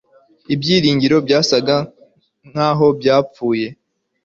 ibyiringiro 0.53 1.17
byasaga 1.25 1.75
naho 2.53 2.85
byapfuye 2.99 3.67